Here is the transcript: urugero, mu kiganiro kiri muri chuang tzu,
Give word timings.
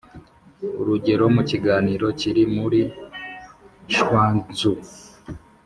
urugero, 0.79 1.23
mu 1.35 1.41
kiganiro 1.49 2.05
kiri 2.19 2.43
muri 2.55 2.79
chuang 3.91 4.37
tzu, 4.55 4.73